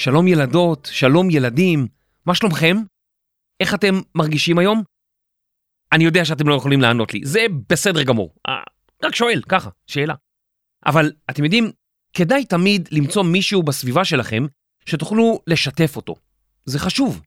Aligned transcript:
שלום 0.00 0.28
ילדות, 0.28 0.88
שלום 0.92 1.30
ילדים, 1.30 1.86
מה 2.26 2.34
שלומכם? 2.34 2.76
איך 3.60 3.74
אתם 3.74 3.94
מרגישים 4.14 4.58
היום? 4.58 4.82
אני 5.92 6.04
יודע 6.04 6.24
שאתם 6.24 6.48
לא 6.48 6.54
יכולים 6.54 6.80
לענות 6.80 7.14
לי, 7.14 7.20
זה 7.24 7.40
בסדר 7.68 8.02
גמור. 8.02 8.34
אה, 8.48 8.62
רק 9.04 9.14
שואל, 9.14 9.42
ככה, 9.48 9.70
שאלה. 9.86 10.14
אבל 10.86 11.12
אתם 11.30 11.44
יודעים, 11.44 11.70
כדאי 12.12 12.44
תמיד 12.44 12.88
למצוא 12.92 13.22
מישהו 13.22 13.62
בסביבה 13.62 14.04
שלכם 14.04 14.46
שתוכלו 14.86 15.40
לשתף 15.46 15.96
אותו. 15.96 16.14
זה 16.64 16.78
חשוב. 16.78 17.22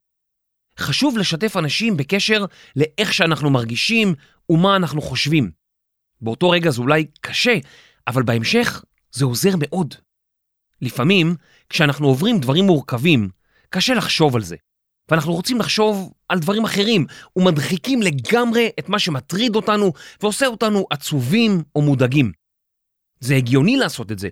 חשוב 0.80 1.18
לשתף 1.18 1.58
אנשים 1.58 1.98
בקשר 1.98 2.46
לאיך 2.76 3.14
שאנחנו 3.14 3.50
מרגישים 3.50 4.14
ומה 4.50 4.76
אנחנו 4.76 5.02
חושבים. 5.02 5.52
באותו 6.22 6.50
רגע 6.50 6.72
זה 6.72 6.82
אולי 6.82 7.06
קשה, 7.22 7.54
אבל 8.08 8.24
בהמשך 8.24 8.84
זה 9.12 9.26
עוזר 9.26 9.52
מאוד. 9.60 9.96
לפעמים, 10.82 11.36
כשאנחנו 11.74 12.08
עוברים 12.08 12.40
דברים 12.40 12.66
מורכבים, 12.66 13.30
קשה 13.70 13.94
לחשוב 13.94 14.36
על 14.36 14.42
זה. 14.42 14.56
ואנחנו 15.12 15.34
רוצים 15.34 15.60
לחשוב 15.60 16.14
על 16.30 16.40
דברים 16.40 16.64
אחרים, 16.64 17.06
ומדחיקים 17.36 18.02
לגמרי 18.02 18.70
את 18.80 18.90
מה 18.90 19.00
שמטריד 19.00 19.56
אותנו 19.56 19.94
ועושה 20.22 20.48
אותנו 20.48 20.86
עצובים 20.90 21.64
או 21.76 21.82
מודאגים. 21.82 22.32
זה 23.20 23.36
הגיוני 23.36 23.78
לעשות 23.78 24.12
את 24.12 24.20
זה, 24.20 24.30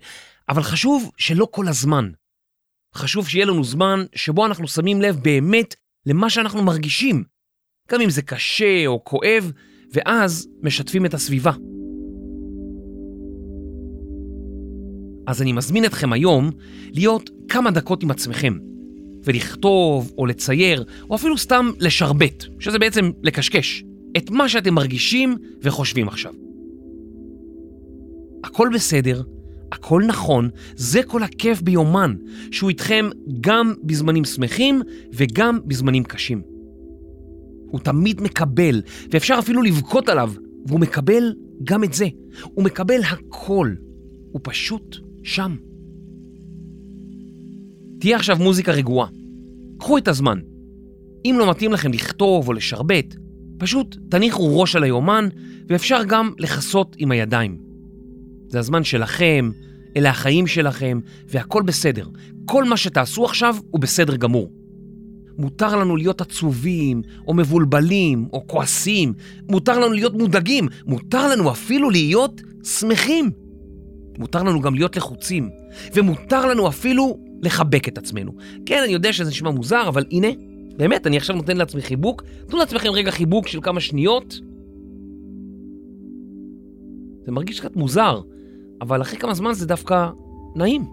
אבל 0.49 0.63
חשוב 0.63 1.11
שלא 1.17 1.47
כל 1.51 1.67
הזמן. 1.67 2.11
חשוב 2.95 3.27
שיהיה 3.27 3.45
לנו 3.45 3.63
זמן 3.63 4.05
שבו 4.15 4.45
אנחנו 4.45 4.67
שמים 4.67 5.01
לב 5.01 5.15
באמת 5.15 5.75
למה 6.05 6.29
שאנחנו 6.29 6.63
מרגישים, 6.63 7.23
גם 7.91 8.01
אם 8.01 8.09
זה 8.09 8.21
קשה 8.21 8.87
או 8.87 9.03
כואב, 9.03 9.51
ואז 9.93 10.47
משתפים 10.61 11.05
את 11.05 11.13
הסביבה. 11.13 11.51
אז 15.31 15.41
אני 15.41 15.53
מזמין 15.53 15.85
אתכם 15.85 16.13
היום 16.13 16.51
להיות 16.93 17.29
כמה 17.49 17.71
דקות 17.71 18.03
עם 18.03 18.11
עצמכם, 18.11 18.53
ולכתוב 19.23 20.11
או 20.17 20.25
לצייר, 20.25 20.83
או 21.09 21.15
אפילו 21.15 21.37
סתם 21.37 21.71
לשרבט, 21.79 22.43
שזה 22.59 22.79
בעצם 22.79 23.11
לקשקש, 23.23 23.83
את 24.17 24.29
מה 24.29 24.49
שאתם 24.49 24.73
מרגישים 24.73 25.37
וחושבים 25.61 26.07
עכשיו. 26.07 26.33
הכל 28.43 28.69
בסדר, 28.73 29.21
הכל 29.71 30.03
נכון, 30.07 30.49
זה 30.75 31.03
כל 31.03 31.23
הכיף 31.23 31.61
ביומן, 31.61 32.15
שהוא 32.51 32.69
איתכם 32.69 33.09
גם 33.41 33.73
בזמנים 33.83 34.25
שמחים 34.25 34.81
וגם 35.13 35.59
בזמנים 35.65 36.03
קשים. 36.03 36.41
הוא 37.69 37.79
תמיד 37.79 38.21
מקבל, 38.21 38.81
ואפשר 39.11 39.35
אפילו 39.39 39.61
לבכות 39.61 40.09
עליו, 40.09 40.33
והוא 40.65 40.79
מקבל 40.79 41.33
גם 41.63 41.83
את 41.83 41.93
זה. 41.93 42.07
הוא 42.43 42.65
מקבל 42.65 43.01
הכל. 43.03 43.73
הוא 44.31 44.41
פשוט 44.43 45.10
שם. 45.23 45.55
תהיה 47.99 48.15
עכשיו 48.15 48.37
מוזיקה 48.39 48.71
רגועה. 48.71 49.07
קחו 49.79 49.97
את 49.97 50.07
הזמן. 50.07 50.39
אם 51.25 51.35
לא 51.39 51.49
מתאים 51.49 51.71
לכם 51.71 51.93
לכתוב 51.93 52.47
או 52.47 52.53
לשרבט, 52.53 53.15
פשוט 53.57 53.97
תניחו 54.09 54.59
ראש 54.59 54.75
על 54.75 54.83
היומן, 54.83 55.29
ואפשר 55.67 56.03
גם 56.07 56.31
לכסות 56.39 56.95
עם 56.99 57.11
הידיים. 57.11 57.57
זה 58.47 58.59
הזמן 58.59 58.83
שלכם, 58.83 59.51
אלה 59.97 60.09
החיים 60.09 60.47
שלכם, 60.47 60.99
והכל 61.27 61.61
בסדר. 61.61 62.07
כל 62.45 62.63
מה 62.63 62.77
שתעשו 62.77 63.25
עכשיו 63.25 63.55
הוא 63.71 63.81
בסדר 63.81 64.15
גמור. 64.15 64.51
מותר 65.37 65.75
לנו 65.75 65.95
להיות 65.95 66.21
עצובים, 66.21 67.01
או 67.27 67.33
מבולבלים, 67.33 68.27
או 68.33 68.47
כועסים. 68.47 69.13
מותר 69.49 69.79
לנו 69.79 69.93
להיות 69.93 70.13
מודאגים. 70.13 70.67
מותר 70.85 71.31
לנו 71.31 71.51
אפילו 71.51 71.89
להיות 71.89 72.41
שמחים. 72.63 73.31
מותר 74.17 74.43
לנו 74.43 74.61
גם 74.61 74.75
להיות 74.75 74.97
לחוצים. 74.97 75.49
ומותר 75.93 76.45
לנו 76.45 76.67
אפילו 76.67 77.17
לחבק 77.41 77.87
את 77.87 77.97
עצמנו. 77.97 78.31
כן, 78.65 78.81
אני 78.83 78.93
יודע 78.93 79.13
שזה 79.13 79.29
נשמע 79.29 79.51
מוזר, 79.51 79.87
אבל 79.87 80.05
הנה, 80.11 80.27
באמת, 80.77 81.07
אני 81.07 81.17
עכשיו 81.17 81.35
נותן 81.35 81.57
לעצמי 81.57 81.81
חיבוק. 81.81 82.23
תנו 82.47 82.57
לעצמכם 82.57 82.89
רגע 82.89 83.11
חיבוק 83.11 83.47
של 83.47 83.61
כמה 83.61 83.79
שניות. 83.79 84.39
זה 87.25 87.31
מרגיש 87.31 87.59
קצת 87.59 87.75
מוזר, 87.75 88.21
אבל 88.81 89.01
אחרי 89.01 89.19
כמה 89.19 89.33
זמן 89.33 89.53
זה 89.53 89.67
דווקא 89.67 90.09
נעים. 90.55 90.85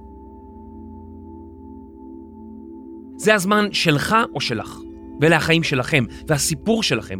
זה 3.16 3.34
הזמן 3.34 3.68
שלך 3.72 4.16
או 4.34 4.40
שלך, 4.40 4.80
ואלה 5.20 5.36
החיים 5.36 5.62
שלכם, 5.62 6.04
והסיפור 6.28 6.82
שלכם. 6.82 7.18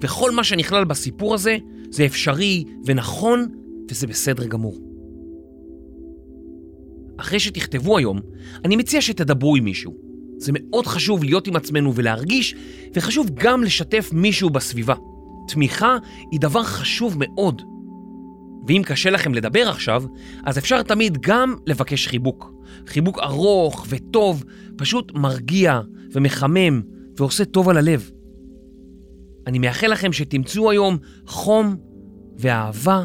וכל 0.00 0.30
מה 0.30 0.44
שנכלל 0.44 0.84
בסיפור 0.84 1.34
הזה, 1.34 1.56
זה 1.90 2.06
אפשרי 2.06 2.64
ונכון, 2.84 3.48
וזה 3.90 4.06
בסדר 4.06 4.46
גמור. 4.46 4.89
אחרי 7.20 7.40
שתכתבו 7.40 7.98
היום, 7.98 8.20
אני 8.64 8.76
מציע 8.76 9.00
שתדברו 9.00 9.56
עם 9.56 9.64
מישהו. 9.64 9.94
זה 10.38 10.52
מאוד 10.54 10.86
חשוב 10.86 11.24
להיות 11.24 11.46
עם 11.46 11.56
עצמנו 11.56 11.94
ולהרגיש, 11.94 12.54
וחשוב 12.94 13.30
גם 13.34 13.64
לשתף 13.64 14.10
מישהו 14.12 14.50
בסביבה. 14.50 14.94
תמיכה 15.48 15.96
היא 16.30 16.40
דבר 16.40 16.62
חשוב 16.62 17.16
מאוד. 17.18 17.62
ואם 18.68 18.82
קשה 18.86 19.10
לכם 19.10 19.34
לדבר 19.34 19.68
עכשיו, 19.68 20.04
אז 20.44 20.58
אפשר 20.58 20.82
תמיד 20.82 21.18
גם 21.20 21.54
לבקש 21.66 22.06
חיבוק. 22.06 22.52
חיבוק 22.86 23.18
ארוך 23.18 23.86
וטוב, 23.88 24.44
פשוט 24.76 25.12
מרגיע 25.14 25.80
ומחמם 26.12 26.82
ועושה 27.16 27.44
טוב 27.44 27.68
על 27.68 27.76
הלב. 27.76 28.10
אני 29.46 29.58
מאחל 29.58 29.86
לכם 29.86 30.12
שתמצאו 30.12 30.70
היום 30.70 30.96
חום 31.26 31.76
ואהבה 32.38 33.04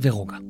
ורוגע. 0.00 0.43